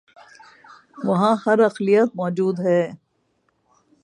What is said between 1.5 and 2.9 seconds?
اقلیت مو جود ہے۔